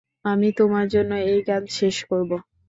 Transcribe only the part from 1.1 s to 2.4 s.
এই গান শেষ করবো।